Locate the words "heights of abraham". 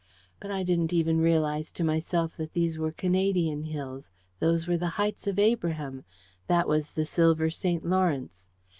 4.97-6.05